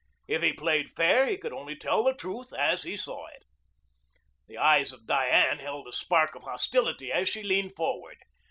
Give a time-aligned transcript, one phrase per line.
[0.27, 3.43] If he played fair, he could only tell the truth as he saw it.
[4.47, 8.17] The eyes of Diane held a spark of hostility as she leaned forward.